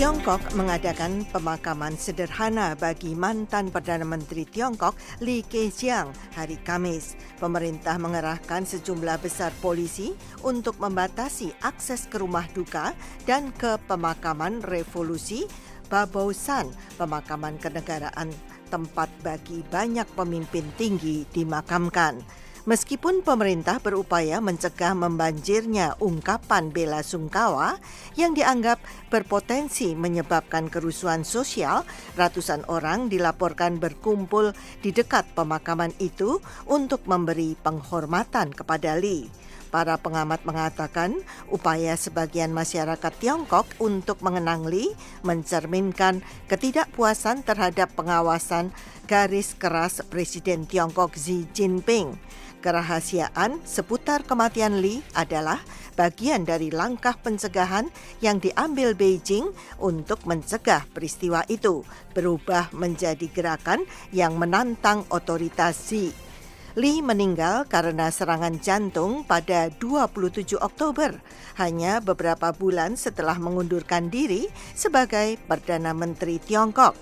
Tiongkok 0.00 0.56
mengadakan 0.56 1.28
pemakaman 1.28 1.92
sederhana 1.92 2.72
bagi 2.72 3.12
mantan 3.12 3.68
Perdana 3.68 4.08
Menteri 4.08 4.48
Tiongkok 4.48 4.96
Li 5.20 5.44
Keqiang 5.44 6.08
hari 6.32 6.56
Kamis. 6.64 7.20
Pemerintah 7.36 8.00
mengerahkan 8.00 8.64
sejumlah 8.64 9.20
besar 9.20 9.52
polisi 9.60 10.16
untuk 10.40 10.80
membatasi 10.80 11.52
akses 11.60 12.08
ke 12.08 12.16
rumah 12.16 12.48
duka 12.56 12.96
dan 13.28 13.52
ke 13.52 13.76
pemakaman 13.84 14.64
revolusi 14.64 15.44
Babousan, 15.92 16.72
pemakaman 16.96 17.60
kenegaraan 17.60 18.32
tempat 18.72 19.12
bagi 19.20 19.60
banyak 19.68 20.08
pemimpin 20.16 20.64
tinggi 20.80 21.28
dimakamkan. 21.28 22.24
Meskipun 22.68 23.24
pemerintah 23.24 23.80
berupaya 23.80 24.36
mencegah 24.44 24.92
membanjirnya 24.92 25.96
ungkapan 25.96 26.68
bela 26.68 27.00
sungkawa 27.00 27.80
yang 28.20 28.36
dianggap 28.36 28.76
berpotensi 29.08 29.96
menyebabkan 29.96 30.68
kerusuhan 30.68 31.24
sosial, 31.24 31.88
ratusan 32.20 32.68
orang 32.68 33.08
dilaporkan 33.08 33.80
berkumpul 33.80 34.52
di 34.84 34.92
dekat 34.92 35.24
pemakaman 35.32 35.96
itu 36.04 36.44
untuk 36.68 37.08
memberi 37.08 37.56
penghormatan 37.56 38.52
kepada 38.52 39.00
Lee. 39.00 39.49
Para 39.70 39.94
pengamat 40.02 40.42
mengatakan 40.42 41.14
upaya 41.46 41.94
sebagian 41.94 42.50
masyarakat 42.50 43.14
Tiongkok 43.22 43.70
untuk 43.78 44.18
mengenang 44.18 44.66
Lee 44.66 44.90
mencerminkan 45.22 46.26
ketidakpuasan 46.50 47.46
terhadap 47.46 47.94
pengawasan 47.94 48.74
garis 49.06 49.54
keras 49.54 50.02
Presiden 50.10 50.66
Tiongkok 50.66 51.14
Xi 51.14 51.46
Jinping. 51.54 52.18
Kerahasiaan 52.60 53.62
seputar 53.62 54.26
kematian 54.26 54.82
Lee 54.82 55.06
adalah 55.14 55.62
bagian 55.94 56.42
dari 56.42 56.74
langkah 56.74 57.14
pencegahan 57.14 57.88
yang 58.18 58.42
diambil 58.42 58.98
Beijing 58.98 59.54
untuk 59.78 60.26
mencegah 60.26 60.82
peristiwa 60.90 61.46
itu 61.46 61.86
berubah 62.10 62.74
menjadi 62.74 63.30
gerakan 63.30 63.86
yang 64.10 64.34
menantang 64.34 65.06
otoritas 65.14 65.78
Xi. 65.78 66.29
Lee 66.78 67.02
meninggal 67.02 67.66
karena 67.66 68.14
serangan 68.14 68.62
jantung 68.62 69.26
pada 69.26 69.74
27 69.74 70.54
Oktober, 70.54 71.18
hanya 71.58 71.98
beberapa 71.98 72.54
bulan 72.54 72.94
setelah 72.94 73.34
mengundurkan 73.42 74.06
diri 74.06 74.46
sebagai 74.78 75.34
Perdana 75.50 75.90
Menteri 75.90 76.38
Tiongkok. 76.38 76.94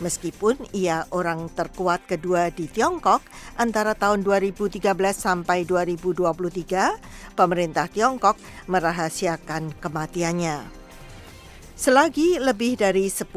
Meskipun 0.00 0.56
ia 0.72 1.04
orang 1.12 1.52
terkuat 1.52 2.08
kedua 2.08 2.48
di 2.48 2.64
Tiongkok 2.64 3.20
antara 3.60 3.92
tahun 3.92 4.24
2013 4.24 4.80
sampai 5.12 5.68
2023, 5.68 7.36
pemerintah 7.36 7.92
Tiongkok 7.92 8.40
merahasiakan 8.72 9.76
kematiannya. 9.76 10.79
Selagi 11.80 12.36
lebih 12.36 12.76
dari 12.76 13.08
10.000 13.08 13.32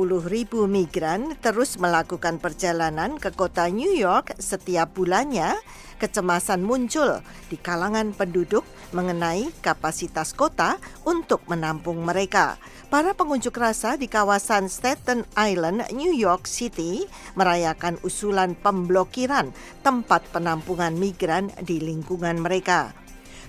migran 0.68 1.32
terus 1.40 1.80
melakukan 1.80 2.44
perjalanan 2.44 3.16
ke 3.16 3.32
kota 3.32 3.72
New 3.72 3.96
York 3.96 4.36
setiap 4.36 5.00
bulannya, 5.00 5.56
kecemasan 5.96 6.60
muncul 6.60 7.24
di 7.48 7.56
kalangan 7.56 8.12
penduduk 8.12 8.68
mengenai 8.92 9.48
kapasitas 9.64 10.36
kota 10.36 10.76
untuk 11.08 11.40
menampung 11.48 12.04
mereka. 12.04 12.60
Para 12.92 13.16
pengunjuk 13.16 13.56
rasa 13.56 13.96
di 13.96 14.12
kawasan 14.12 14.68
Staten 14.68 15.24
Island, 15.40 15.88
New 15.96 16.12
York 16.12 16.44
City 16.44 17.08
merayakan 17.40 17.96
usulan 18.04 18.60
pemblokiran 18.60 19.56
tempat 19.88 20.20
penampungan 20.36 21.00
migran 21.00 21.48
di 21.64 21.80
lingkungan 21.80 22.44
mereka. 22.44 22.92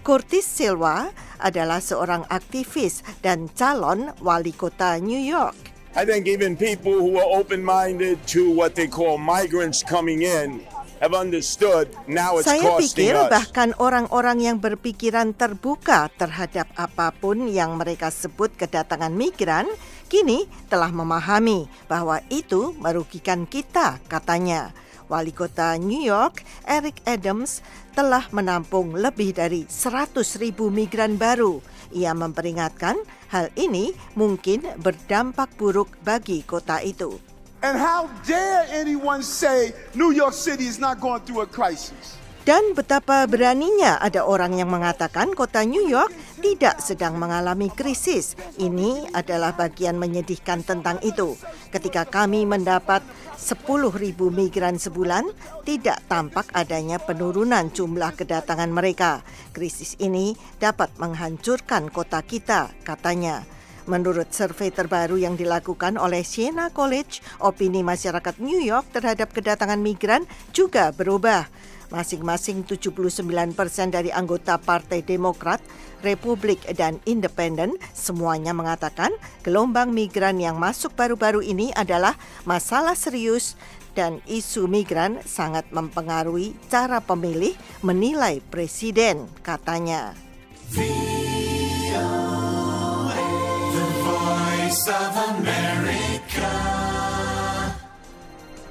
Curtis 0.05 0.45
Silva 0.45 1.09
adalah 1.41 1.81
seorang 1.81 2.29
aktivis 2.29 3.01
dan 3.25 3.49
calon 3.57 4.13
wali 4.21 4.53
kota 4.53 5.01
New 5.01 5.17
York. 5.17 5.57
I 5.97 6.05
think 6.05 6.29
even 6.29 6.61
people 6.61 6.93
who 7.01 7.17
are 7.17 7.31
open 7.33 7.65
minded 7.65 8.21
to 8.37 8.53
what 8.53 8.77
they 8.77 8.85
call 8.85 9.17
migrants 9.17 9.81
coming 9.81 10.21
in 10.21 10.61
have 11.01 11.17
understood 11.17 11.89
now 12.05 12.37
it's 12.37 12.45
Saya 12.45 12.77
pikir 12.77 13.17
us. 13.17 13.33
bahkan 13.33 13.73
orang-orang 13.81 14.45
yang 14.45 14.57
berpikiran 14.61 15.33
terbuka 15.33 16.13
terhadap 16.21 16.69
apa 16.77 17.09
pun 17.17 17.49
yang 17.49 17.81
mereka 17.81 18.13
sebut 18.13 18.53
kedatangan 18.61 19.15
migran 19.17 19.65
kini 20.13 20.45
telah 20.69 20.93
memahami 20.93 21.65
bahwa 21.89 22.21
itu 22.29 22.77
merugikan 22.77 23.49
kita, 23.49 24.05
katanya. 24.05 24.77
Wali 25.15 25.31
kota 25.31 25.79
New 25.79 26.03
York, 26.03 26.43
Eric 26.67 26.99
Adams, 27.07 27.63
telah 27.95 28.27
menampung 28.35 28.99
lebih 28.99 29.31
dari 29.31 29.63
100 29.71 30.11
ribu 30.43 30.75
migran 30.75 31.15
baru. 31.15 31.63
Ia 31.95 32.11
memperingatkan 32.19 32.99
hal 33.31 33.55
ini 33.55 33.95
mungkin 34.19 34.67
berdampak 34.83 35.55
buruk 35.55 35.95
bagi 36.03 36.43
kota 36.43 36.83
itu. 36.83 37.15
And 37.63 37.79
how 37.79 38.11
dare 38.27 38.67
anyone 38.75 39.23
say 39.23 39.71
New 39.95 40.11
York 40.11 40.35
City 40.35 40.67
is 40.67 40.83
not 40.83 40.99
going 40.99 41.23
through 41.23 41.47
a 41.47 41.49
crisis? 41.49 42.19
Dan 42.45 42.77
betapa 42.77 43.25
beraninya 43.25 43.97
ada 44.05 44.29
orang 44.29 44.61
yang 44.61 44.69
mengatakan 44.69 45.33
kota 45.33 45.65
New 45.65 45.89
York 45.89 46.13
tidak 46.45 46.77
sedang 46.77 47.17
mengalami 47.17 47.73
krisis. 47.73 48.37
Ini 48.61 49.09
adalah 49.17 49.57
bagian 49.57 49.97
menyedihkan 49.97 50.61
tentang 50.61 51.01
itu. 51.01 51.41
Ketika 51.73 52.05
kami 52.05 52.45
mendapat 52.45 53.01
10.000 53.41 53.97
migran 54.29 54.77
sebulan, 54.77 55.25
tidak 55.65 56.05
tampak 56.05 56.53
adanya 56.53 57.01
penurunan 57.01 57.73
jumlah 57.73 58.13
kedatangan 58.13 58.69
mereka. 58.69 59.25
Krisis 59.57 59.97
ini 59.97 60.37
dapat 60.61 60.93
menghancurkan 61.01 61.89
kota 61.89 62.21
kita, 62.21 62.69
katanya. 62.85 63.54
Menurut 63.85 64.33
survei 64.33 64.73
terbaru 64.73 65.21
yang 65.21 65.37
dilakukan 65.37 66.01
oleh 66.01 66.25
Siena 66.25 66.73
College, 66.73 67.21
opini 67.45 67.85
masyarakat 67.85 68.41
New 68.41 68.61
York 68.61 68.89
terhadap 68.97 69.37
kedatangan 69.37 69.77
migran 69.77 70.25
juga 70.57 70.89
berubah. 70.89 71.45
Masing-masing 71.93 72.65
79 72.65 73.53
persen 73.53 73.93
dari 73.93 74.09
anggota 74.09 74.57
Partai 74.57 75.05
Demokrat, 75.05 75.61
Republik 76.01 76.65
dan 76.75 76.97
Independen 77.05 77.77
semuanya 77.93 78.57
mengatakan 78.57 79.13
gelombang 79.45 79.93
migran 79.93 80.41
yang 80.41 80.57
masuk 80.57 80.97
baru-baru 80.97 81.45
ini 81.45 81.71
adalah 81.77 82.17
masalah 82.49 82.97
serius 82.97 83.55
dan 83.93 84.19
isu 84.27 84.67
migran 84.67 85.23
sangat 85.23 85.69
mempengaruhi 85.71 86.57
cara 86.67 86.99
pemilih 86.99 87.55
menilai 87.85 88.43
presiden, 88.49 89.31
katanya. 89.45 90.17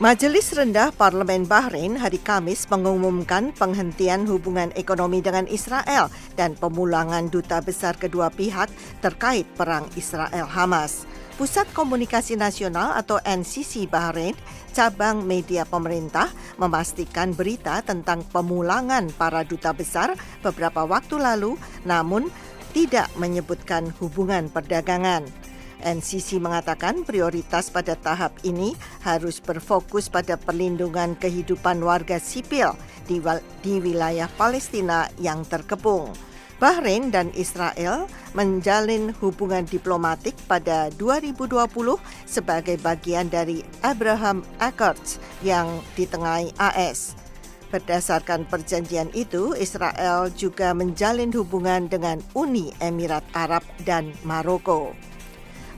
Majelis 0.02 0.50
Rendah 0.58 0.90
Parlemen 0.90 1.46
Bahrain 1.46 2.02
hari 2.02 2.18
Kamis 2.18 2.66
mengumumkan 2.66 3.54
penghentian 3.54 4.26
hubungan 4.26 4.74
ekonomi 4.74 5.22
dengan 5.22 5.46
Israel 5.46 6.10
dan 6.34 6.58
pemulangan 6.58 7.30
duta 7.30 7.62
besar 7.62 7.94
kedua 8.02 8.34
pihak 8.34 8.74
terkait 9.06 9.46
perang 9.54 9.86
Israel-Hamas. 9.94 11.06
Pusat 11.38 11.70
Komunikasi 11.78 12.42
Nasional 12.42 12.98
atau 12.98 13.22
NCC 13.22 13.86
Bahrain, 13.86 14.34
cabang 14.74 15.22
media 15.22 15.62
pemerintah, 15.62 16.34
memastikan 16.58 17.38
berita 17.38 17.86
tentang 17.86 18.26
pemulangan 18.34 19.14
para 19.14 19.46
duta 19.46 19.70
besar 19.78 20.18
beberapa 20.42 20.90
waktu 20.90 21.22
lalu, 21.22 21.54
namun 21.86 22.34
tidak 22.74 23.14
menyebutkan 23.22 23.94
hubungan 24.02 24.50
perdagangan. 24.50 25.43
NCC 25.84 26.40
mengatakan 26.40 27.04
prioritas 27.04 27.68
pada 27.68 27.94
tahap 28.00 28.32
ini 28.48 28.74
harus 29.04 29.44
berfokus 29.44 30.08
pada 30.08 30.40
perlindungan 30.40 31.20
kehidupan 31.20 31.84
warga 31.84 32.18
sipil 32.18 32.74
di, 33.06 33.20
di 33.60 33.84
wilayah 33.84 34.32
Palestina 34.40 35.12
yang 35.20 35.44
terkepung. 35.44 36.16
Bahrain 36.64 37.12
dan 37.12 37.28
Israel 37.36 38.08
menjalin 38.32 39.12
hubungan 39.20 39.68
diplomatik 39.68 40.32
pada 40.48 40.88
2020 40.96 41.60
sebagai 42.24 42.80
bagian 42.80 43.28
dari 43.28 43.68
Abraham 43.84 44.48
Accords 44.64 45.20
yang 45.44 45.84
ditengahi 46.00 46.56
AS. 46.56 47.20
Berdasarkan 47.74 48.46
perjanjian 48.46 49.10
itu, 49.18 49.58
Israel 49.58 50.30
juga 50.38 50.78
menjalin 50.78 51.34
hubungan 51.34 51.90
dengan 51.90 52.22
Uni 52.38 52.70
Emirat 52.78 53.26
Arab 53.34 53.66
dan 53.82 54.14
Maroko. 54.22 54.94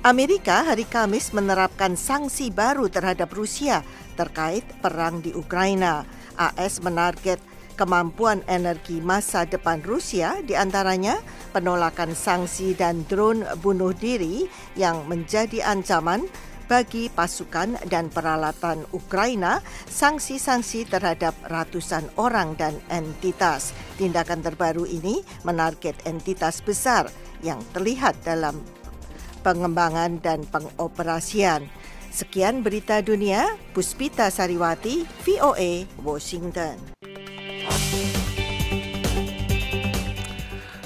Amerika 0.06 0.62
hari 0.62 0.86
Kamis 0.86 1.34
menerapkan 1.34 1.98
sanksi 1.98 2.54
baru 2.54 2.86
terhadap 2.94 3.34
Rusia 3.34 3.82
terkait 4.14 4.62
perang 4.78 5.18
di 5.18 5.34
Ukraina. 5.34 6.06
AS 6.38 6.78
menarget 6.86 7.42
kemampuan 7.74 8.46
energi 8.46 9.02
masa 9.02 9.50
depan 9.50 9.82
Rusia 9.82 10.46
di 10.46 10.54
antaranya 10.54 11.18
penolakan 11.58 12.14
sanksi 12.14 12.78
dan 12.78 13.02
drone 13.10 13.50
bunuh 13.66 13.98
diri 13.98 14.46
yang 14.78 15.10
menjadi 15.10 15.66
ancaman 15.66 16.30
bagi 16.70 17.10
pasukan 17.10 17.74
dan 17.90 18.14
peralatan 18.14 18.86
Ukraina, 18.94 19.66
sanksi-sanksi 19.90 20.86
terhadap 20.86 21.34
ratusan 21.50 22.06
orang 22.22 22.54
dan 22.62 22.78
entitas. 22.94 23.74
Tindakan 23.98 24.46
terbaru 24.46 24.86
ini 24.86 25.26
menarget 25.42 25.98
entitas 26.06 26.62
besar 26.62 27.10
yang 27.42 27.58
terlihat 27.74 28.22
dalam 28.22 28.62
pengembangan 29.46 30.18
dan 30.26 30.42
pengoperasian. 30.50 31.70
Sekian 32.10 32.66
berita 32.66 33.06
dunia, 33.06 33.54
Puspita 33.78 34.34
Sariwati, 34.34 35.06
VOA, 35.22 35.86
Washington. 36.02 36.82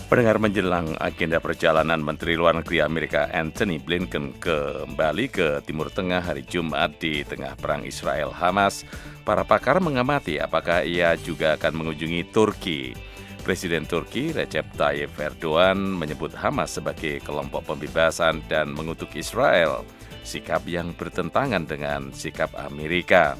Pendengar 0.09 0.41
menjelang 0.41 0.97
agenda 0.97 1.38
perjalanan 1.38 2.01
Menteri 2.01 2.33
Luar 2.33 2.57
Negeri 2.57 2.81
Amerika 2.81 3.29
Anthony 3.29 3.77
Blinken 3.77 4.41
kembali 4.41 5.29
ke 5.29 5.61
Timur 5.69 5.94
Tengah 5.94 6.25
hari 6.25 6.41
Jumat 6.50 6.97
di 6.97 7.21
tengah 7.21 7.53
perang 7.53 7.85
Israel-Hamas, 7.85 8.89
para 9.21 9.45
pakar 9.45 9.77
mengamati 9.77 10.41
apakah 10.41 10.81
ia 10.81 11.13
juga 11.13 11.61
akan 11.61 11.85
mengunjungi 11.85 12.25
Turki. 12.33 12.97
Presiden 13.41 13.88
Turki 13.88 14.36
Recep 14.36 14.68
Tayyip 14.75 15.15
Erdogan 15.18 15.80
menyebut 15.80 16.36
Hamas 16.36 16.77
sebagai 16.77 17.24
kelompok 17.24 17.65
pembebasan 17.74 18.44
dan 18.51 18.71
mengutuk 18.71 19.15
Israel, 19.15 19.88
sikap 20.27 20.63
yang 20.68 20.91
bertentangan 20.94 21.63
dengan 21.63 22.12
sikap 22.12 22.51
Amerika. 22.56 23.39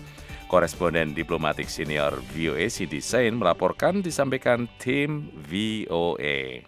Koresponden 0.50 1.14
diplomatik 1.14 1.70
senior 1.70 2.18
VOA 2.34 2.74
Sidi 2.74 3.06
Sain 3.06 3.38
melaporkan 3.38 4.02
disampaikan 4.02 4.66
tim 4.82 5.30
VOA. 5.46 6.66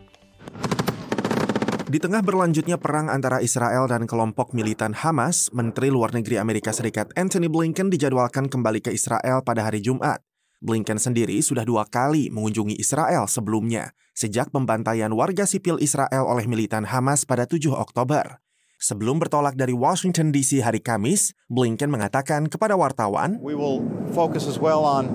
Di 1.91 1.99
tengah 1.99 2.23
berlanjutnya 2.23 2.79
perang 2.79 3.11
antara 3.11 3.43
Israel 3.43 3.83
dan 3.83 4.07
kelompok 4.07 4.55
militan 4.55 4.95
Hamas, 4.95 5.51
Menteri 5.51 5.91
Luar 5.91 6.15
Negeri 6.15 6.39
Amerika 6.39 6.71
Serikat 6.71 7.11
Anthony 7.19 7.51
Blinken 7.51 7.91
dijadwalkan 7.91 8.47
kembali 8.47 8.79
ke 8.79 8.95
Israel 8.95 9.43
pada 9.43 9.67
hari 9.67 9.83
Jumat. 9.83 10.30
Blinken 10.61 11.01
sendiri 11.01 11.41
sudah 11.41 11.65
dua 11.65 11.89
kali 11.89 12.29
mengunjungi 12.29 12.77
Israel 12.77 13.25
sebelumnya, 13.25 13.97
sejak 14.13 14.53
pembantaian 14.53 15.09
warga 15.09 15.49
sipil 15.49 15.81
Israel 15.81 16.29
oleh 16.29 16.45
militan 16.45 16.85
Hamas 16.85 17.25
pada 17.25 17.49
7 17.49 17.73
Oktober. 17.73 18.37
Sebelum 18.77 19.17
bertolak 19.17 19.57
dari 19.57 19.73
Washington 19.73 20.29
DC 20.29 20.61
hari 20.61 20.77
Kamis, 20.77 21.33
Blinken 21.49 21.89
mengatakan 21.89 22.45
kepada 22.45 22.77
wartawan, 22.77 23.41
"We 23.41 23.57
will 23.57 23.81
focus 24.13 24.45
as 24.45 24.61
well 24.61 24.85
on 24.85 25.09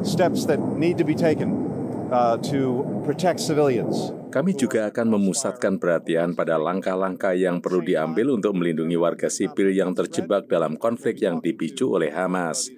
steps 0.00 0.48
that 0.48 0.56
need 0.80 0.96
to 0.96 1.04
be 1.04 1.12
taken 1.12 1.68
uh, 2.08 2.40
to 2.48 2.88
protect 3.04 3.44
civilians." 3.44 4.16
Kami 4.38 4.54
juga 4.54 4.86
akan 4.86 5.18
memusatkan 5.18 5.82
perhatian 5.82 6.38
pada 6.38 6.62
langkah-langkah 6.62 7.34
yang 7.34 7.58
perlu 7.58 7.82
diambil 7.82 8.38
untuk 8.38 8.54
melindungi 8.54 8.94
warga 8.94 9.26
sipil 9.26 9.74
yang 9.74 9.90
terjebak 9.98 10.46
dalam 10.46 10.78
konflik 10.78 11.18
yang 11.18 11.42
dipicu 11.42 11.90
oleh 11.90 12.14
Hamas. 12.14 12.70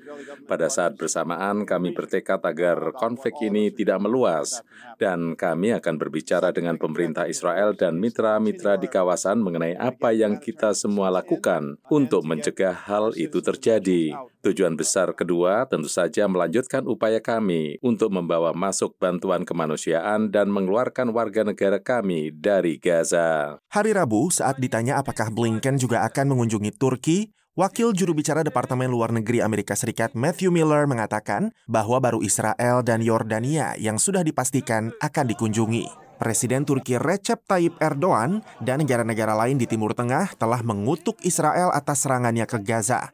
Pada 0.49 0.73
saat 0.73 0.97
bersamaan, 0.97 1.69
kami 1.69 1.93
bertekad 1.93 2.41
agar 2.49 2.97
konflik 2.97 3.37
ini 3.45 3.69
tidak 3.77 4.01
meluas, 4.01 4.65
dan 4.97 5.37
kami 5.37 5.77
akan 5.77 6.01
berbicara 6.01 6.49
dengan 6.49 6.81
pemerintah 6.81 7.29
Israel 7.29 7.77
dan 7.77 8.01
mitra-mitra 8.01 8.81
di 8.81 8.89
kawasan 8.89 9.45
mengenai 9.45 9.77
apa 9.77 10.17
yang 10.17 10.41
kita 10.41 10.73
semua 10.73 11.13
lakukan 11.13 11.77
untuk 11.93 12.25
mencegah 12.25 12.89
hal 12.89 13.13
itu 13.21 13.45
terjadi. 13.45 14.17
Tujuan 14.41 14.73
besar 14.73 15.13
kedua 15.13 15.69
tentu 15.69 15.93
saja 15.93 16.25
melanjutkan 16.25 16.89
upaya 16.89 17.21
kami 17.21 17.77
untuk 17.85 18.09
membawa 18.09 18.57
masuk 18.57 18.97
bantuan 18.97 19.45
kemanusiaan 19.45 20.33
dan 20.33 20.49
mengeluarkan 20.49 21.13
warga 21.13 21.45
negara 21.45 21.77
kami 21.77 22.33
dari 22.33 22.81
Gaza. 22.81 23.61
Hari 23.69 23.93
Rabu, 23.93 24.33
saat 24.33 24.57
ditanya 24.57 24.97
apakah 24.97 25.29
Blinken 25.29 25.77
juga 25.77 26.09
akan 26.09 26.33
mengunjungi 26.33 26.73
Turki, 26.73 27.29
Wakil 27.59 27.93
juru 27.93 28.17
bicara 28.17 28.41
Departemen 28.41 28.89
Luar 28.89 29.13
Negeri 29.13 29.45
Amerika 29.45 29.77
Serikat 29.77 30.17
Matthew 30.17 30.49
Miller 30.49 30.89
mengatakan 30.89 31.53
bahwa 31.69 32.01
baru 32.01 32.25
Israel 32.25 32.81
dan 32.81 33.05
Yordania 33.05 33.77
yang 33.77 34.01
sudah 34.01 34.25
dipastikan 34.25 34.95
akan 35.03 35.27
dikunjungi. 35.29 35.85
Presiden 36.17 36.65
Turki 36.65 36.97
Recep 36.97 37.45
Tayyip 37.45 37.77
Erdogan 37.83 38.41
dan 38.65 38.81
negara-negara 38.81 39.37
lain 39.37 39.61
di 39.61 39.69
Timur 39.69 39.93
Tengah 39.93 40.37
telah 40.41 40.65
mengutuk 40.65 41.21
Israel 41.25 41.69
atas 41.73 42.09
serangannya 42.09 42.49
ke 42.49 42.61
Gaza. 42.65 43.13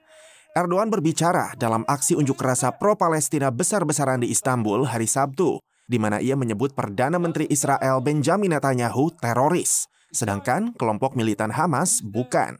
Erdogan 0.56 0.88
berbicara 0.88 1.52
dalam 1.60 1.84
aksi 1.84 2.16
unjuk 2.16 2.40
rasa 2.40 2.72
pro-Palestina 2.72 3.52
besar-besaran 3.52 4.24
di 4.24 4.32
Istanbul 4.32 4.88
hari 4.88 5.04
Sabtu, 5.04 5.60
di 5.84 6.00
mana 6.00 6.16
ia 6.16 6.32
menyebut 6.32 6.72
Perdana 6.72 7.20
Menteri 7.20 7.44
Israel 7.52 8.00
Benjamin 8.00 8.56
Netanyahu 8.56 9.12
teroris, 9.20 9.84
sedangkan 10.16 10.72
kelompok 10.80 11.12
militan 11.12 11.52
Hamas 11.52 12.00
bukan. 12.00 12.56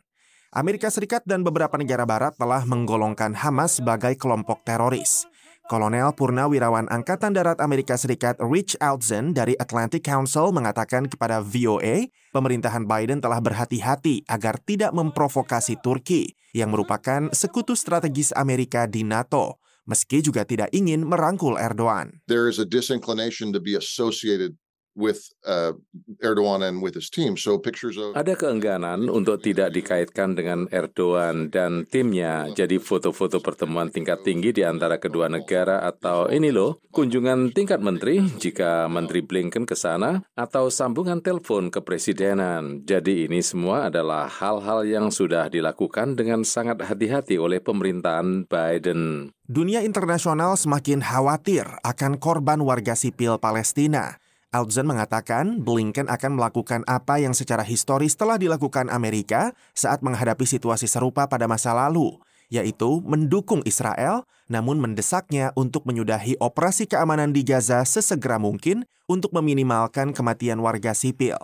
Amerika 0.52 0.92
Serikat 0.92 1.24
dan 1.24 1.40
beberapa 1.40 1.80
negara 1.80 2.04
barat 2.04 2.36
telah 2.36 2.68
menggolongkan 2.68 3.32
Hamas 3.32 3.80
sebagai 3.80 4.12
kelompok 4.20 4.60
teroris. 4.60 5.24
Kolonel 5.66 6.14
Purnawirawan 6.14 6.86
Angkatan 6.86 7.34
Darat 7.34 7.58
Amerika 7.58 7.98
Serikat 7.98 8.38
Rich 8.38 8.78
Altzen 8.78 9.34
dari 9.34 9.58
Atlantic 9.58 10.06
Council 10.06 10.54
mengatakan 10.54 11.10
kepada 11.10 11.42
VOA, 11.42 12.06
pemerintahan 12.30 12.86
Biden 12.86 13.18
telah 13.18 13.42
berhati-hati 13.42 14.22
agar 14.30 14.62
tidak 14.62 14.94
memprovokasi 14.94 15.74
Turki, 15.82 16.38
yang 16.54 16.70
merupakan 16.70 17.34
sekutu 17.34 17.74
strategis 17.74 18.30
Amerika 18.38 18.86
di 18.86 19.02
NATO, 19.02 19.58
meski 19.90 20.22
juga 20.22 20.46
tidak 20.46 20.70
ingin 20.70 21.02
merangkul 21.02 21.58
Erdogan. 21.58 22.22
There 22.30 22.46
is 22.46 22.62
a 22.62 22.66
disinclination 22.66 23.50
to 23.50 23.58
be 23.58 23.74
associated 23.74 24.54
with 24.96 25.28
uh, 25.44 25.76
Erdogan 26.24 26.64
and 26.64 26.80
with 26.80 26.96
his 26.96 27.12
team. 27.12 27.36
So 27.36 27.60
pictures 27.60 28.00
of 28.00 28.16
Ada 28.16 28.34
keengganan 28.34 29.12
untuk 29.12 29.44
tidak 29.44 29.76
dikaitkan 29.76 30.34
dengan 30.34 30.66
Erdogan 30.72 31.52
dan 31.52 31.84
timnya. 31.86 32.48
Jadi 32.56 32.80
foto-foto 32.80 33.38
pertemuan 33.44 33.92
tingkat 33.92 34.24
tinggi 34.24 34.50
di 34.56 34.64
antara 34.64 34.96
kedua 34.96 35.28
negara 35.28 35.84
atau 35.84 36.32
ini 36.32 36.48
loh, 36.48 36.80
kunjungan 36.90 37.52
tingkat 37.52 37.78
menteri 37.84 38.24
jika 38.40 38.88
Menteri 38.88 39.20
Blinken 39.20 39.68
ke 39.68 39.76
sana 39.76 40.24
atau 40.32 40.72
sambungan 40.72 41.20
telepon 41.20 41.68
ke 41.68 41.84
presidenan. 41.84 42.82
Jadi 42.88 43.28
ini 43.28 43.44
semua 43.44 43.92
adalah 43.92 44.26
hal-hal 44.26 44.88
yang 44.88 45.12
sudah 45.12 45.52
dilakukan 45.52 46.16
dengan 46.16 46.42
sangat 46.42 46.80
hati-hati 46.80 47.36
oleh 47.36 47.60
pemerintahan 47.60 48.48
Biden. 48.48 49.30
Dunia 49.46 49.84
internasional 49.84 50.58
semakin 50.58 51.04
khawatir 51.04 51.68
akan 51.84 52.18
korban 52.18 52.58
warga 52.64 52.98
sipil 52.98 53.38
Palestina. 53.38 54.18
Alzen 54.56 54.88
mengatakan 54.88 55.60
Blinken 55.60 56.08
akan 56.08 56.40
melakukan 56.40 56.80
apa 56.88 57.20
yang 57.20 57.36
secara 57.36 57.60
historis 57.60 58.16
telah 58.16 58.40
dilakukan 58.40 58.88
Amerika 58.88 59.52
saat 59.76 60.00
menghadapi 60.00 60.48
situasi 60.48 60.88
serupa 60.88 61.28
pada 61.28 61.44
masa 61.44 61.76
lalu, 61.76 62.16
yaitu 62.48 63.04
mendukung 63.04 63.60
Israel 63.68 64.24
namun 64.48 64.80
mendesaknya 64.80 65.52
untuk 65.58 65.84
menyudahi 65.84 66.40
operasi 66.40 66.88
keamanan 66.88 67.36
di 67.36 67.44
Gaza 67.44 67.84
sesegera 67.84 68.40
mungkin 68.40 68.88
untuk 69.04 69.36
meminimalkan 69.36 70.16
kematian 70.16 70.64
warga 70.64 70.96
sipil. 70.96 71.36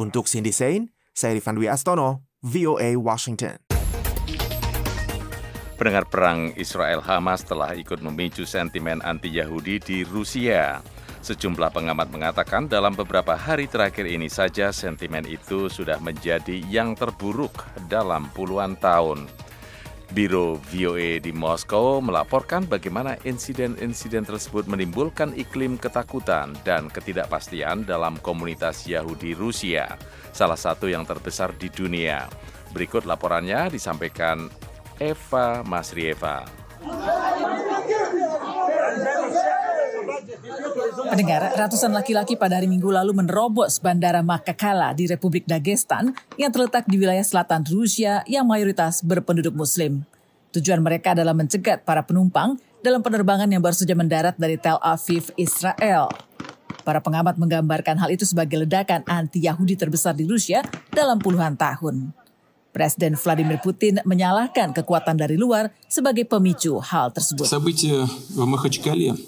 Untuk 0.00 0.24
Cindy 0.24 0.54
Sain, 0.54 0.88
saya 1.12 1.36
Rifan 1.36 1.58
Dwi 1.60 1.68
Astono, 1.68 2.24
VOA 2.40 2.96
Washington. 2.96 3.60
Pendengar 5.78 6.10
perang 6.10 6.50
Israel-Hamas 6.58 7.46
telah 7.46 7.70
ikut 7.76 8.02
memicu 8.02 8.42
sentimen 8.42 8.98
anti-Yahudi 8.98 9.78
di 9.78 9.98
Rusia. 10.02 10.82
Sejumlah 11.18 11.74
pengamat 11.74 12.08
mengatakan 12.14 12.70
dalam 12.70 12.94
beberapa 12.94 13.34
hari 13.34 13.66
terakhir 13.66 14.06
ini 14.06 14.30
saja 14.30 14.70
sentimen 14.70 15.26
itu 15.26 15.66
sudah 15.66 15.98
menjadi 15.98 16.62
yang 16.70 16.94
terburuk 16.94 17.66
dalam 17.90 18.30
puluhan 18.32 18.78
tahun. 18.78 19.26
Biro 20.08 20.56
VOA 20.72 21.20
di 21.20 21.36
Moskow 21.36 22.00
melaporkan 22.00 22.64
bagaimana 22.64 23.20
insiden-insiden 23.28 24.24
tersebut 24.24 24.64
menimbulkan 24.64 25.36
iklim 25.36 25.76
ketakutan 25.76 26.56
dan 26.64 26.88
ketidakpastian 26.88 27.84
dalam 27.84 28.16
komunitas 28.24 28.88
Yahudi 28.88 29.36
Rusia, 29.36 30.00
salah 30.32 30.56
satu 30.56 30.88
yang 30.88 31.04
terbesar 31.04 31.52
di 31.60 31.68
dunia. 31.68 32.24
Berikut 32.72 33.04
laporannya 33.04 33.68
disampaikan 33.68 34.48
Eva 34.96 35.60
Masrieva. 35.60 36.57
Pendengar, 40.98 41.54
ratusan 41.54 41.94
laki-laki 41.94 42.34
pada 42.34 42.58
hari 42.58 42.66
Minggu 42.66 42.90
lalu 42.90 43.14
menerobos 43.14 43.78
Bandara 43.78 44.18
Makakala 44.18 44.90
di 44.98 45.06
Republik 45.06 45.46
Dagestan 45.46 46.10
yang 46.34 46.50
terletak 46.50 46.90
di 46.90 46.98
wilayah 46.98 47.22
selatan 47.22 47.62
Rusia 47.70 48.26
yang 48.26 48.42
mayoritas 48.42 49.06
berpenduduk 49.06 49.54
muslim. 49.54 50.02
Tujuan 50.50 50.82
mereka 50.82 51.14
adalah 51.14 51.38
mencegat 51.38 51.86
para 51.86 52.02
penumpang 52.02 52.58
dalam 52.82 52.98
penerbangan 52.98 53.46
yang 53.46 53.62
baru 53.62 53.78
saja 53.78 53.94
mendarat 53.94 54.34
dari 54.34 54.58
Tel 54.58 54.82
Aviv, 54.82 55.30
Israel. 55.38 56.10
Para 56.82 56.98
pengamat 56.98 57.38
menggambarkan 57.38 58.00
hal 58.00 58.10
itu 58.10 58.26
sebagai 58.26 58.66
ledakan 58.66 59.06
anti-Yahudi 59.06 59.78
terbesar 59.78 60.18
di 60.18 60.26
Rusia 60.26 60.66
dalam 60.90 61.22
puluhan 61.22 61.54
tahun. 61.54 62.17
Presiden 62.78 63.18
Vladimir 63.18 63.58
Putin 63.58 63.98
menyalahkan 64.06 64.70
kekuatan 64.70 65.18
dari 65.18 65.34
luar 65.34 65.74
sebagai 65.90 66.22
pemicu 66.30 66.78
hal 66.78 67.10
tersebut. 67.10 67.50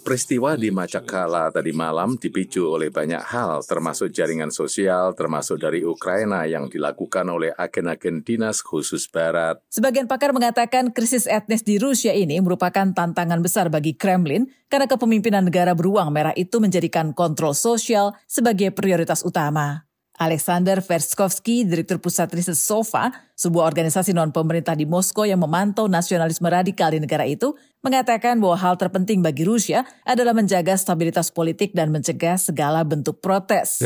Peristiwa 0.07 0.55
di 0.55 0.71
Macakala 0.71 1.51
tadi 1.51 1.75
malam 1.75 2.15
dipicu 2.15 2.71
oleh 2.71 2.95
banyak 2.95 3.19
hal, 3.19 3.67
termasuk 3.67 4.15
jaringan 4.15 4.55
sosial, 4.55 5.19
termasuk 5.19 5.59
dari 5.59 5.83
Ukraina 5.83 6.47
yang 6.47 6.71
dilakukan 6.71 7.27
oleh 7.27 7.51
agen-agen 7.59 8.23
dinas 8.23 8.63
khusus 8.63 9.11
Barat. 9.11 9.59
Sebagian 9.67 10.07
pakar 10.07 10.31
mengatakan 10.31 10.95
krisis 10.95 11.27
etnis 11.27 11.67
di 11.67 11.83
Rusia 11.83 12.15
ini 12.15 12.39
merupakan 12.39 12.95
tantangan 12.95 13.43
besar 13.43 13.67
bagi 13.67 13.99
Kremlin 13.99 14.47
karena 14.71 14.87
kepemimpinan 14.87 15.51
negara 15.51 15.75
beruang 15.75 16.15
merah 16.15 16.39
itu 16.39 16.63
menjadikan 16.63 17.11
kontrol 17.11 17.59
sosial 17.59 18.15
sebagai 18.31 18.71
prioritas 18.71 19.27
utama. 19.27 19.91
Alexander 20.21 20.85
Verskovsky, 20.85 21.65
Direktur 21.65 21.97
Pusat 21.97 22.37
Riset 22.37 22.59
SOFA, 22.61 23.09
sebuah 23.41 23.73
organisasi 23.73 24.13
non-pemerintah 24.13 24.77
di 24.77 24.85
Moskow 24.85 25.25
yang 25.25 25.41
memantau 25.41 25.89
nasionalisme 25.89 26.45
radikal 26.45 26.93
di 26.93 27.01
negara 27.01 27.25
itu, 27.25 27.57
mengatakan 27.81 28.37
bahwa 28.37 28.61
hal 28.61 28.77
terpenting 28.77 29.25
bagi 29.25 29.49
Rusia 29.49 29.89
adalah 30.05 30.37
menjaga 30.37 30.77
stabilitas 30.77 31.33
politik 31.33 31.73
dan 31.73 31.89
mencegah 31.89 32.37
segala 32.37 32.85
bentuk 32.85 33.25
protes. 33.25 33.81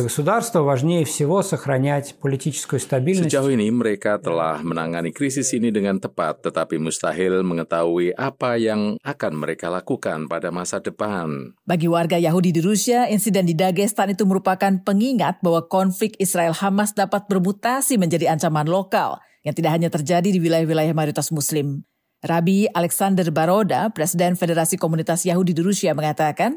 Sejauh 3.30 3.54
ini 3.54 3.70
mereka 3.70 4.18
telah 4.18 4.58
menangani 4.66 5.14
krisis 5.14 5.54
ini 5.54 5.70
dengan 5.70 6.02
tepat, 6.02 6.42
tetapi 6.42 6.82
mustahil 6.82 7.46
mengetahui 7.46 8.11
apa 8.18 8.58
yang 8.58 8.99
akan 9.06 9.32
mereka 9.38 9.70
lakukan 9.70 10.26
pada 10.26 10.50
masa 10.50 10.82
depan. 10.82 11.54
Bagi 11.62 11.87
warga 11.87 12.18
Yahudi 12.18 12.50
di 12.50 12.58
Rusia, 12.58 13.06
insiden 13.06 13.46
di 13.46 13.54
Dagestan 13.54 14.11
itu 14.11 14.26
merupakan 14.26 14.75
pengingat 14.82 15.38
bahwa 15.38 15.70
konflik 15.70 16.18
Israel-Hamas 16.18 16.99
dapat 16.99 17.30
bermutasi 17.30 17.94
menjadi 17.94 18.34
ancaman 18.34 18.66
lokal 18.66 19.23
yang 19.44 19.54
tidak 19.54 19.72
hanya 19.76 19.88
terjadi 19.92 20.28
di 20.32 20.40
wilayah-wilayah 20.40 20.96
mayoritas 20.96 21.28
Muslim. 21.30 21.84
Rabi 22.24 22.64
Alexander 22.72 23.28
Baroda, 23.28 23.92
Presiden 23.92 24.32
Federasi 24.32 24.80
Komunitas 24.80 25.28
Yahudi 25.28 25.52
di 25.52 25.60
Rusia 25.60 25.92
mengatakan, 25.92 26.56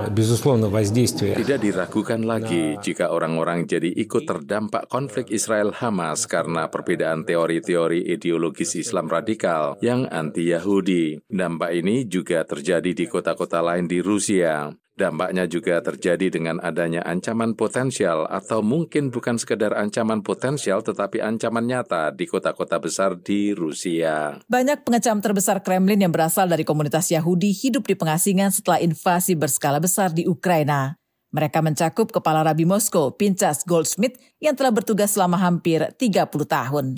Tidak 1.36 1.60
diragukan 1.60 2.24
lagi 2.24 2.80
jika 2.80 3.12
orang-orang 3.12 3.68
jadi 3.68 3.92
ikut 3.92 4.24
terdampak 4.24 4.88
konflik 4.88 5.28
Israel-Hamas 5.28 6.24
karena 6.32 6.72
perbedaan 6.72 7.28
teori-teori 7.28 8.00
ideologis 8.16 8.80
Islam 8.80 9.12
radikal 9.12 9.76
yang 9.84 10.08
anti-Yahudi. 10.08 11.28
Dampak 11.28 11.76
ini 11.76 12.08
juga 12.08 12.48
terjadi 12.48 12.96
di 12.96 13.04
kota-kota 13.04 13.60
lain 13.60 13.92
di 13.92 14.00
Rusia. 14.00 14.72
Dampaknya 14.98 15.46
juga 15.46 15.78
terjadi 15.78 16.34
dengan 16.34 16.58
adanya 16.58 17.06
ancaman 17.06 17.54
potensial 17.54 18.26
atau 18.26 18.66
mungkin 18.66 19.14
bukan 19.14 19.38
sekedar 19.38 19.78
ancaman 19.78 20.26
potensial 20.26 20.82
tetapi 20.82 21.22
ancaman 21.22 21.70
nyata 21.70 22.10
di 22.10 22.26
kota-kota 22.26 22.82
besar 22.82 23.14
di 23.14 23.54
Rusia. 23.54 24.42
Banyak 24.50 24.82
pengecam 24.82 25.22
terbesar 25.22 25.62
Kremlin 25.62 26.02
yang 26.02 26.10
berasal 26.10 26.50
dari 26.50 26.66
komunitas 26.66 27.14
Yahudi 27.14 27.54
hidup 27.54 27.86
di 27.86 27.94
pengasingan 27.94 28.50
setelah 28.50 28.82
invasi 28.82 29.38
berskala 29.38 29.78
besar 29.78 30.10
di 30.10 30.26
Ukraina. 30.26 30.98
Mereka 31.28 31.60
mencakup 31.60 32.08
Kepala 32.16 32.40
Rabi 32.40 32.64
Moskow, 32.64 33.12
Pinchas 33.12 33.68
Goldsmith, 33.68 34.16
yang 34.40 34.56
telah 34.56 34.72
bertugas 34.72 35.12
selama 35.12 35.36
hampir 35.36 35.84
30 36.00 36.24
tahun. 36.48 36.96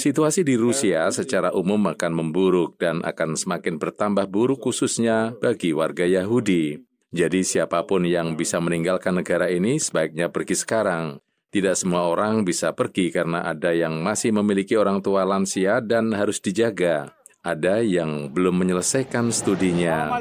Situasi 0.00 0.40
di 0.40 0.54
Rusia 0.56 1.00
secara 1.12 1.52
umum 1.52 1.80
akan 1.92 2.12
memburuk 2.16 2.80
dan 2.80 3.04
akan 3.04 3.36
semakin 3.36 3.76
bertambah 3.76 4.24
buruk 4.24 4.64
khususnya 4.64 5.36
bagi 5.36 5.76
warga 5.76 6.08
Yahudi. 6.08 6.80
Jadi 7.12 7.44
siapa 7.44 7.84
pun 7.84 8.08
yang 8.08 8.40
bisa 8.40 8.56
meninggalkan 8.56 9.20
negara 9.20 9.52
ini 9.52 9.76
sebaiknya 9.76 10.32
pergi 10.32 10.56
sekarang. 10.56 11.20
Tidak 11.52 11.72
semua 11.72 12.08
orang 12.08 12.44
bisa 12.44 12.72
pergi 12.76 13.08
karena 13.08 13.44
ada 13.44 13.72
yang 13.72 14.04
masih 14.04 14.32
memiliki 14.32 14.76
orang 14.76 15.00
tua 15.00 15.24
lansia 15.24 15.80
dan 15.80 16.12
harus 16.12 16.36
dijaga 16.40 17.15
ada 17.46 17.78
yang 17.78 18.26
belum 18.34 18.58
menyelesaikan 18.58 19.30
studinya. 19.30 20.18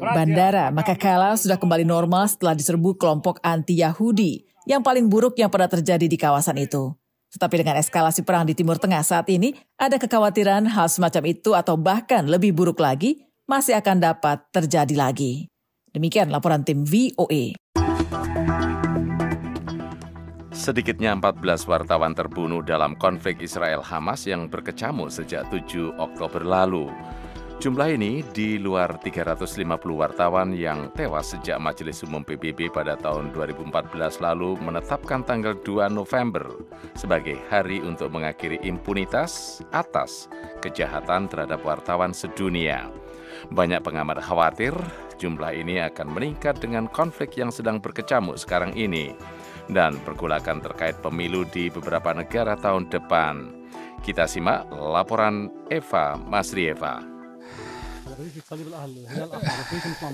Bandara 0.00 0.72
Makakala 0.72 1.36
sudah 1.36 1.60
kembali 1.60 1.84
normal 1.84 2.24
setelah 2.32 2.56
diserbu 2.56 2.96
kelompok 2.96 3.36
anti-Yahudi 3.44 4.48
yang 4.64 4.80
paling 4.80 5.12
buruk 5.12 5.36
yang 5.36 5.52
pernah 5.52 5.68
terjadi 5.68 6.08
di 6.08 6.16
kawasan 6.16 6.56
itu. 6.56 6.96
Tetapi 7.30 7.62
dengan 7.62 7.76
eskalasi 7.78 8.24
perang 8.24 8.48
di 8.48 8.56
Timur 8.56 8.80
Tengah 8.80 9.04
saat 9.04 9.28
ini, 9.30 9.54
ada 9.76 10.00
kekhawatiran 10.00 10.66
hal 10.66 10.88
semacam 10.90 11.22
itu 11.30 11.54
atau 11.54 11.76
bahkan 11.78 12.26
lebih 12.26 12.56
buruk 12.56 12.80
lagi 12.80 13.22
masih 13.46 13.78
akan 13.78 14.02
dapat 14.02 14.42
terjadi 14.50 14.96
lagi. 14.96 15.46
Demikian 15.94 16.32
laporan 16.32 16.66
tim 16.66 16.82
VOA. 16.82 17.54
Sedikitnya 20.70 21.18
14 21.18 21.66
wartawan 21.66 22.14
terbunuh 22.14 22.62
dalam 22.62 22.94
konflik 22.94 23.42
Israel-Hamas 23.42 24.30
yang 24.30 24.46
berkecamuk 24.46 25.10
sejak 25.10 25.50
7 25.50 25.98
Oktober 25.98 26.46
lalu. 26.46 26.86
Jumlah 27.58 27.98
ini 27.98 28.22
di 28.30 28.54
luar 28.54 29.02
350 29.02 29.66
wartawan 29.98 30.54
yang 30.54 30.94
tewas 30.94 31.34
sejak 31.34 31.58
Majelis 31.58 32.06
Umum 32.06 32.22
PBB 32.22 32.70
pada 32.70 32.94
tahun 32.94 33.34
2014 33.34 34.22
lalu 34.22 34.62
menetapkan 34.62 35.26
tanggal 35.26 35.58
2 35.58 35.90
November 35.90 36.46
sebagai 36.94 37.42
hari 37.50 37.82
untuk 37.82 38.14
mengakhiri 38.14 38.62
impunitas 38.62 39.66
atas 39.74 40.30
kejahatan 40.62 41.26
terhadap 41.26 41.66
wartawan 41.66 42.14
sedunia. 42.14 42.86
Banyak 43.50 43.82
pengamat 43.82 44.22
khawatir 44.22 44.70
jumlah 45.18 45.50
ini 45.50 45.82
akan 45.82 46.14
meningkat 46.14 46.62
dengan 46.62 46.86
konflik 46.86 47.34
yang 47.34 47.50
sedang 47.50 47.82
berkecamuk 47.82 48.38
sekarang 48.38 48.70
ini 48.78 49.18
dan 49.70 49.98
pergulakan 50.02 50.58
terkait 50.62 50.98
pemilu 50.98 51.46
di 51.46 51.70
beberapa 51.70 52.10
negara 52.14 52.58
tahun 52.58 52.90
depan. 52.90 53.34
Kita 54.00 54.24
simak 54.26 54.68
laporan 54.72 55.52
Eva 55.68 56.16
Masrieva. 56.16 57.04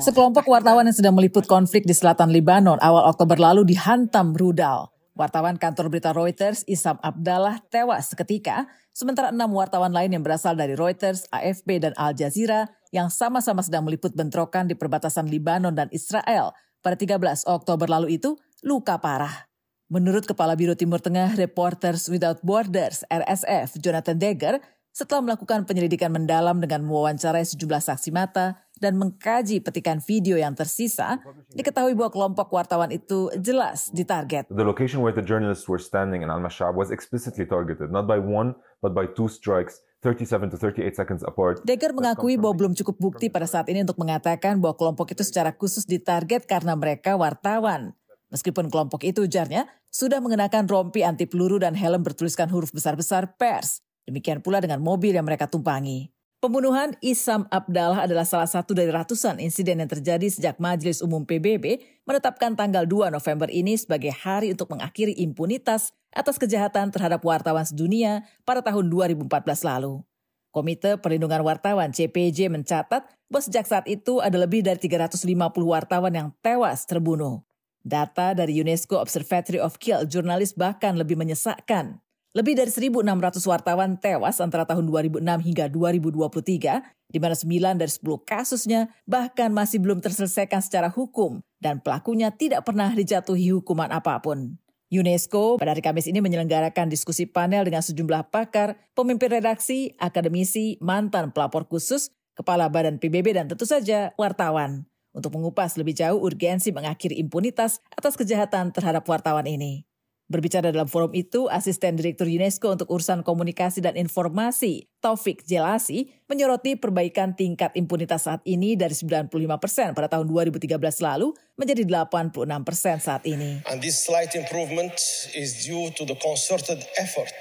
Sekelompok 0.05 0.45
wartawan 0.47 0.87
yang 0.87 0.97
sedang 0.97 1.17
meliput 1.17 1.49
konflik 1.49 1.89
di 1.89 1.97
selatan 1.97 2.31
Lebanon 2.31 2.77
awal 2.79 3.09
Oktober 3.09 3.41
lalu 3.41 3.65
dihantam 3.65 4.37
rudal. 4.37 4.93
Wartawan 5.17 5.57
kantor 5.57 5.89
berita 5.89 6.13
Reuters, 6.13 6.61
Isam 6.69 7.01
Abdallah, 7.01 7.65
tewas 7.73 8.13
seketika, 8.13 8.69
sementara 8.93 9.33
enam 9.33 9.49
wartawan 9.57 9.89
lain 9.89 10.13
yang 10.13 10.21
berasal 10.21 10.53
dari 10.53 10.77
Reuters, 10.77 11.25
AFP, 11.33 11.81
dan 11.81 11.97
Al 11.97 12.13
Jazeera 12.13 12.69
yang 12.93 13.09
sama-sama 13.09 13.65
sedang 13.65 13.89
meliput 13.89 14.13
bentrokan 14.13 14.69
di 14.69 14.77
perbatasan 14.77 15.33
Lebanon 15.33 15.73
dan 15.73 15.89
Israel 15.89 16.53
pada 16.85 17.01
13 17.01 17.49
Oktober 17.49 17.89
lalu 17.89 18.21
itu 18.21 18.37
luka 18.67 18.99
parah. 18.99 19.47
Menurut 19.87 20.27
Kepala 20.27 20.59
Biro 20.59 20.75
Timur 20.75 20.99
Tengah 20.99 21.39
Reporters 21.39 22.11
Without 22.11 22.43
Borders 22.43 23.07
RSF 23.07 23.79
Jonathan 23.79 24.19
Degger, 24.19 24.59
setelah 24.91 25.23
melakukan 25.23 25.63
penyelidikan 25.63 26.11
mendalam 26.11 26.59
dengan 26.59 26.83
mewawancarai 26.83 27.47
sejumlah 27.47 27.79
saksi 27.79 28.11
mata 28.11 28.59
dan 28.83 28.99
mengkaji 28.99 29.63
petikan 29.63 30.03
video 30.03 30.35
yang 30.35 30.59
tersisa, 30.59 31.23
diketahui 31.55 31.95
bahwa 31.95 32.11
kelompok 32.11 32.51
wartawan 32.51 32.91
itu 32.91 33.31
jelas 33.39 33.87
ditarget. 33.95 34.51
The 34.51 34.67
location 34.67 35.07
where 35.07 35.15
the 35.15 35.23
journalists 35.23 35.71
were 35.71 35.79
standing 35.79 36.27
in 36.27 36.29
Al-Mashab 36.35 36.75
was 36.75 36.91
explicitly 36.91 37.47
targeted, 37.47 37.95
not 37.95 38.11
by 38.11 38.19
one, 38.19 38.59
but 38.83 38.91
by 38.91 39.07
two 39.07 39.31
strikes 39.31 39.79
37 40.03 40.51
to 40.51 40.57
38 40.59 40.99
seconds 40.99 41.23
apart. 41.23 41.63
Dekker 41.63 41.95
mengakui 41.95 42.35
bahwa 42.35 42.59
belum 42.59 42.73
cukup 42.75 42.99
bukti 42.99 43.31
pada 43.31 43.47
saat 43.47 43.71
ini 43.71 43.87
untuk 43.87 44.03
mengatakan 44.03 44.59
bahwa 44.59 44.75
kelompok 44.75 45.15
itu 45.15 45.23
secara 45.23 45.55
khusus 45.55 45.87
ditarget 45.87 46.51
karena 46.51 46.75
mereka 46.75 47.15
wartawan. 47.15 47.95
Meskipun 48.37 48.69
kelompok 48.69 49.01
itu 49.09 49.25
ujarnya 49.25 49.65
sudah 49.89 50.21
mengenakan 50.21 50.69
rompi 50.69 51.01
anti 51.01 51.25
peluru 51.25 51.57
dan 51.57 51.73
helm 51.73 52.05
bertuliskan 52.05 52.53
huruf 52.53 52.69
besar-besar 52.69 53.41
pers. 53.41 53.81
Demikian 54.05 54.45
pula 54.45 54.61
dengan 54.61 54.85
mobil 54.85 55.17
yang 55.17 55.25
mereka 55.25 55.49
tumpangi. 55.49 56.13
Pembunuhan 56.37 56.93
Isam 57.01 57.49
Abdallah 57.49 58.05
adalah 58.05 58.29
salah 58.29 58.45
satu 58.45 58.77
dari 58.77 58.93
ratusan 58.93 59.41
insiden 59.41 59.81
yang 59.81 59.89
terjadi 59.89 60.29
sejak 60.29 60.61
Majelis 60.61 61.01
Umum 61.01 61.25
PBB 61.25 61.81
menetapkan 62.05 62.53
tanggal 62.53 62.85
2 62.85 63.09
November 63.09 63.49
ini 63.49 63.73
sebagai 63.73 64.13
hari 64.13 64.53
untuk 64.53 64.69
mengakhiri 64.69 65.17
impunitas 65.17 65.97
atas 66.13 66.37
kejahatan 66.37 66.93
terhadap 66.93 67.25
wartawan 67.25 67.65
sedunia 67.65 68.29
pada 68.45 68.61
tahun 68.61 68.93
2014 68.93 69.33
lalu. 69.65 70.05
Komite 70.53 71.01
Perlindungan 71.01 71.41
Wartawan 71.41 71.97
CPJ 71.97 72.53
mencatat 72.53 73.09
bahwa 73.33 73.41
sejak 73.41 73.65
saat 73.65 73.89
itu 73.89 74.21
ada 74.21 74.37
lebih 74.37 74.61
dari 74.61 74.77
350 74.77 75.25
wartawan 75.65 76.13
yang 76.13 76.29
tewas 76.45 76.85
terbunuh. 76.85 77.46
Data 77.87 78.35
dari 78.35 78.59
UNESCO 78.59 78.99
Observatory 78.99 79.63
of 79.63 79.79
Kill 79.79 80.11
jurnalis 80.11 80.59
bahkan 80.59 80.99
lebih 80.99 81.15
menyesakkan. 81.15 82.03
Lebih 82.35 82.59
dari 82.59 82.69
1.600 82.69 83.07
wartawan 83.47 83.97
tewas 83.97 84.43
antara 84.43 84.67
tahun 84.67 84.91
2006 84.91 85.23
hingga 85.23 85.71
2023, 85.71 86.83
di 87.09 87.19
mana 87.23 87.33
9 87.39 87.81
dari 87.81 87.89
10 87.89 88.03
kasusnya 88.27 88.91
bahkan 89.07 89.55
masih 89.55 89.79
belum 89.79 90.03
terselesaikan 90.03 90.61
secara 90.61 90.91
hukum 90.91 91.41
dan 91.63 91.79
pelakunya 91.79 92.35
tidak 92.35 92.67
pernah 92.67 92.91
dijatuhi 92.91 93.55
hukuman 93.55 93.89
apa 93.95 94.19
pun. 94.19 94.59
UNESCO 94.91 95.57
pada 95.57 95.73
hari 95.73 95.83
Kamis 95.83 96.11
ini 96.11 96.19
menyelenggarakan 96.19 96.91
diskusi 96.91 97.25
panel 97.25 97.65
dengan 97.67 97.87
sejumlah 97.87 98.35
pakar, 98.35 98.75
pemimpin 98.99 99.31
redaksi, 99.31 99.95
akademisi, 99.97 100.77
mantan 100.83 101.31
pelapor 101.31 101.71
khusus, 101.71 102.11
kepala 102.35 102.67
badan 102.67 102.99
PBB, 102.99 103.33
dan 103.33 103.47
tentu 103.47 103.65
saja 103.65 104.11
wartawan 104.19 104.87
untuk 105.17 105.33
mengupas 105.33 105.81
lebih 105.81 105.97
jauh 105.97 106.21
urgensi 106.21 106.69
mengakhiri 106.77 107.17
impunitas 107.17 107.81
atas 107.97 108.21
kejahatan 108.21 108.77
terhadap 108.77 109.09
wartawan 109.09 109.49
ini. 109.49 109.89
Berbicara 110.27 110.75
dalam 110.75 110.91
forum 110.91 111.15
itu, 111.15 111.47
Asisten 111.47 111.95
Direktur 111.95 112.27
UNESCO 112.27 112.75
untuk 112.75 112.91
Urusan 112.91 113.23
Komunikasi 113.23 113.79
dan 113.79 113.95
Informasi, 113.95 114.91
Taufik 114.99 115.47
Jelasi, 115.47 116.11
menyoroti 116.27 116.75
perbaikan 116.75 117.39
tingkat 117.39 117.71
impunitas 117.79 118.27
saat 118.27 118.43
ini 118.43 118.75
dari 118.75 118.91
95 118.91 119.31
persen 119.63 119.95
pada 119.95 120.11
tahun 120.11 120.27
2013 120.27 120.67
lalu 120.99 121.31
menjadi 121.55 121.87
86 121.87 122.43
persen 122.67 122.99
saat 122.99 123.23
ini. 123.23 123.63
And 123.71 123.79
this 123.79 124.03
slight 124.03 124.35
improvement 124.35 124.99
is 125.31 125.63
due 125.63 125.95
to 125.95 126.03
the 126.03 126.19
concerted 126.19 126.83
effort 126.99 127.39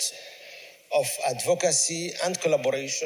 of 0.85 0.85
advocacy 0.85 0.85
and 0.85 0.85
collaboration. 0.85 0.85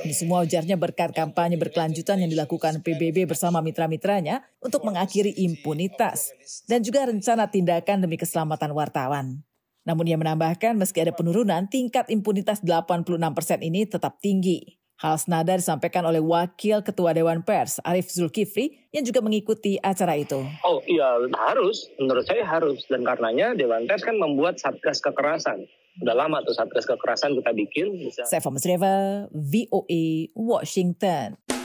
Ini 0.05 0.13
semua 0.13 0.45
ujarnya 0.45 0.77
berkat 0.77 1.09
kampanye 1.09 1.57
berkelanjutan 1.57 2.21
yang 2.21 2.29
dilakukan 2.29 2.85
PBB 2.85 3.25
bersama 3.25 3.65
mitra-mitranya 3.65 4.45
untuk 4.61 4.85
mengakhiri 4.85 5.33
impunitas 5.41 6.29
dan 6.69 6.85
juga 6.85 7.09
rencana 7.09 7.49
tindakan 7.49 8.05
demi 8.05 8.21
keselamatan 8.21 8.77
wartawan. 8.77 9.41
Namun 9.89 10.05
ia 10.05 10.21
menambahkan 10.21 10.77
meski 10.77 11.01
ada 11.01 11.17
penurunan, 11.17 11.65
tingkat 11.65 12.13
impunitas 12.13 12.61
86 12.61 13.09
persen 13.33 13.57
ini 13.65 13.89
tetap 13.89 14.21
tinggi. 14.21 14.77
Hal 14.99 15.17
senada 15.17 15.55
disampaikan 15.57 16.03
oleh 16.05 16.19
Wakil 16.21 16.83
Ketua 16.83 17.15
Dewan 17.15 17.41
Pers, 17.41 17.81
Arif 17.87 18.11
Zulkifli, 18.11 18.91
yang 18.91 19.07
juga 19.07 19.23
mengikuti 19.23 19.79
acara 19.79 20.13
itu. 20.19 20.43
Oh 20.61 20.83
iya, 20.85 21.23
harus. 21.39 21.87
Menurut 21.97 22.27
saya 22.27 22.43
harus. 22.43 22.83
Dan 22.85 23.07
karenanya 23.07 23.55
Dewan 23.55 23.87
Pers 23.87 24.03
kan 24.03 24.19
membuat 24.19 24.59
Satgas 24.59 24.99
Kekerasan. 24.99 25.65
Udah 25.99 26.15
lama 26.15 26.39
tuh 26.47 26.55
Satgas 26.55 26.87
Kekerasan 26.87 27.35
kita 27.35 27.51
bikin. 27.51 27.85
Bisa... 27.99 28.23
Saya 28.23 28.39
Musreva, 28.47 29.27
VOA, 29.35 30.31
Washington. 30.31 31.58